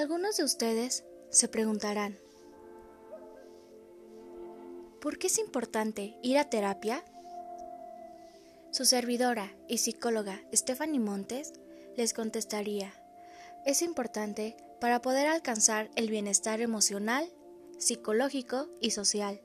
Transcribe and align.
Algunos 0.00 0.38
de 0.38 0.44
ustedes 0.44 1.04
se 1.28 1.46
preguntarán, 1.46 2.18
¿por 4.98 5.18
qué 5.18 5.26
es 5.26 5.38
importante 5.38 6.16
ir 6.22 6.38
a 6.38 6.48
terapia? 6.48 7.04
Su 8.70 8.86
servidora 8.86 9.54
y 9.68 9.76
psicóloga 9.76 10.40
Stephanie 10.54 11.00
Montes 11.00 11.52
les 11.98 12.14
contestaría, 12.14 12.94
es 13.66 13.82
importante 13.82 14.56
para 14.80 15.02
poder 15.02 15.26
alcanzar 15.26 15.90
el 15.96 16.08
bienestar 16.08 16.62
emocional, 16.62 17.30
psicológico 17.76 18.70
y 18.80 18.92
social. 18.92 19.42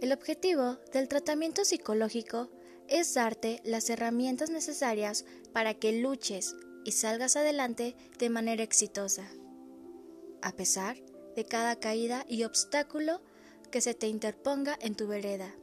El 0.00 0.10
objetivo 0.12 0.78
del 0.92 1.06
tratamiento 1.06 1.64
psicológico 1.64 2.50
es 2.88 3.14
darte 3.14 3.60
las 3.62 3.88
herramientas 3.88 4.50
necesarias 4.50 5.26
para 5.52 5.74
que 5.74 5.92
luches 5.92 6.56
y 6.88 6.92
salgas 6.92 7.36
adelante 7.36 7.94
de 8.18 8.30
manera 8.30 8.62
exitosa, 8.62 9.30
a 10.40 10.52
pesar 10.52 10.96
de 11.36 11.44
cada 11.44 11.76
caída 11.76 12.24
y 12.26 12.44
obstáculo 12.44 13.20
que 13.70 13.82
se 13.82 13.92
te 13.92 14.08
interponga 14.08 14.74
en 14.80 14.94
tu 14.94 15.06
vereda. 15.06 15.54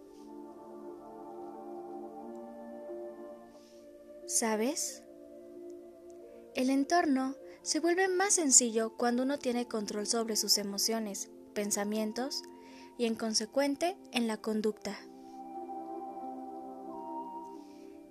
¿Sabes? 4.28 5.02
El 6.54 6.70
entorno 6.70 7.36
se 7.64 7.80
vuelve 7.80 8.08
más 8.08 8.36
sencillo 8.36 8.96
cuando 8.96 9.24
uno 9.24 9.40
tiene 9.40 9.68
control 9.68 10.06
sobre 10.06 10.36
sus 10.36 10.60
emociones, 10.60 11.32
pensamientos 11.56 12.44
y 13.00 13.06
en 13.06 13.16
consecuente 13.16 13.98
en 14.12 14.28
la 14.28 14.38
conducta. 14.38 14.96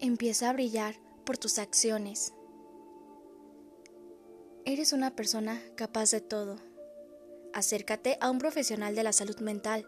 Empieza 0.01 0.51
a 0.51 0.53
brillar 0.53 0.97
por 1.25 1.39
tus 1.39 1.61
acciones. 1.61 2.35
Eres 4.67 4.95
una 4.95 5.15
persona 5.15 5.61
capaz 5.77 6.11
de 6.11 6.23
todo. 6.23 6.57
Acércate 7.53 8.17
a 8.23 8.31
un 8.31 8.39
profesional 8.39 8.95
de 8.95 9.03
la 9.03 9.13
salud 9.13 9.39
mental 9.41 9.87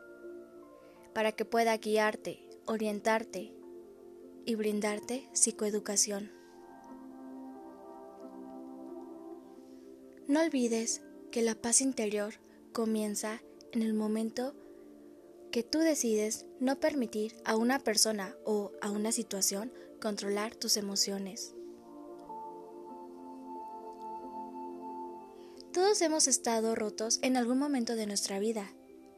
para 1.14 1.32
que 1.32 1.46
pueda 1.46 1.74
guiarte, 1.78 2.46
orientarte 2.66 3.54
y 4.44 4.54
brindarte 4.54 5.30
psicoeducación. 5.32 6.30
No 10.28 10.42
olvides 10.42 11.00
que 11.32 11.40
la 11.40 11.54
paz 11.54 11.80
interior 11.80 12.34
comienza 12.74 13.40
en 13.72 13.80
el 13.80 13.94
momento 13.94 14.54
que 15.52 15.62
tú 15.62 15.78
decides 15.78 16.44
no 16.60 16.80
permitir 16.80 17.34
a 17.46 17.56
una 17.56 17.78
persona 17.78 18.36
o 18.44 18.72
a 18.82 18.90
una 18.90 19.10
situación 19.10 19.72
controlar 20.02 20.54
tus 20.54 20.76
emociones. 20.76 21.54
Todos 25.76 26.00
hemos 26.00 26.26
estado 26.26 26.74
rotos 26.74 27.18
en 27.20 27.36
algún 27.36 27.58
momento 27.58 27.96
de 27.96 28.06
nuestra 28.06 28.38
vida, 28.38 28.72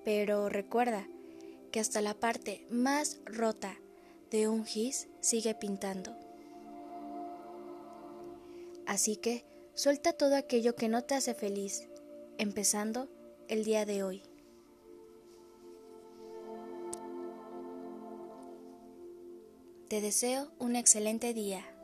pero 0.04 0.48
recuerda 0.48 1.06
que 1.70 1.78
hasta 1.78 2.00
la 2.00 2.14
parte 2.14 2.66
más 2.68 3.20
rota 3.24 3.76
de 4.32 4.48
un 4.48 4.64
gis 4.64 5.06
sigue 5.20 5.54
pintando. 5.54 6.16
Así 8.88 9.14
que 9.14 9.44
suelta 9.74 10.14
todo 10.14 10.34
aquello 10.34 10.74
que 10.74 10.88
no 10.88 11.04
te 11.04 11.14
hace 11.14 11.32
feliz, 11.32 11.86
empezando 12.38 13.08
el 13.46 13.62
día 13.62 13.86
de 13.86 14.02
hoy. 14.02 14.24
Te 19.86 20.00
deseo 20.00 20.50
un 20.58 20.74
excelente 20.74 21.32
día. 21.34 21.77